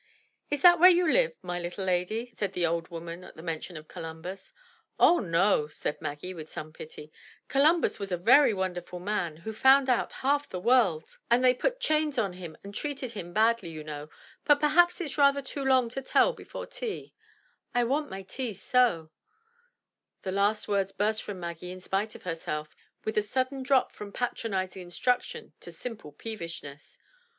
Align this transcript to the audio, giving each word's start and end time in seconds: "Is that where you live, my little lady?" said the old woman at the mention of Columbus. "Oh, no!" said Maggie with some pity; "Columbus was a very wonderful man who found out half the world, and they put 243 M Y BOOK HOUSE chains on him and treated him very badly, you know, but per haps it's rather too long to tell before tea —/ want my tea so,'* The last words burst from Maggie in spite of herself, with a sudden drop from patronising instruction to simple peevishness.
"Is 0.49 0.63
that 0.63 0.79
where 0.79 0.89
you 0.89 1.07
live, 1.07 1.35
my 1.43 1.59
little 1.59 1.85
lady?" 1.85 2.31
said 2.33 2.53
the 2.53 2.65
old 2.65 2.87
woman 2.87 3.23
at 3.23 3.35
the 3.35 3.43
mention 3.43 3.77
of 3.77 3.87
Columbus. 3.87 4.51
"Oh, 4.99 5.19
no!" 5.19 5.67
said 5.67 6.01
Maggie 6.01 6.33
with 6.33 6.49
some 6.49 6.73
pity; 6.73 7.11
"Columbus 7.47 7.99
was 7.99 8.11
a 8.11 8.17
very 8.17 8.51
wonderful 8.51 8.99
man 8.99 9.37
who 9.45 9.53
found 9.53 9.91
out 9.91 10.11
half 10.25 10.49
the 10.49 10.59
world, 10.59 11.19
and 11.29 11.43
they 11.43 11.53
put 11.53 11.79
243 11.79 11.79
M 11.83 11.83
Y 11.83 11.83
BOOK 11.83 11.83
HOUSE 11.83 11.87
chains 11.87 12.17
on 12.17 12.33
him 12.41 12.57
and 12.63 12.73
treated 12.73 13.11
him 13.11 13.25
very 13.31 13.45
badly, 13.45 13.69
you 13.69 13.83
know, 13.83 14.09
but 14.43 14.59
per 14.59 14.69
haps 14.69 14.99
it's 15.01 15.19
rather 15.19 15.41
too 15.43 15.63
long 15.63 15.87
to 15.89 16.01
tell 16.01 16.33
before 16.33 16.65
tea 16.65 17.13
—/ 17.59 17.75
want 17.75 18.09
my 18.09 18.23
tea 18.23 18.55
so,'* 18.55 19.11
The 20.23 20.31
last 20.31 20.67
words 20.67 20.91
burst 20.91 21.21
from 21.21 21.39
Maggie 21.39 21.69
in 21.71 21.79
spite 21.79 22.15
of 22.15 22.23
herself, 22.23 22.75
with 23.05 23.19
a 23.19 23.21
sudden 23.21 23.61
drop 23.61 23.91
from 23.91 24.11
patronising 24.11 24.81
instruction 24.81 25.53
to 25.59 25.71
simple 25.71 26.11
peevishness. 26.11 26.97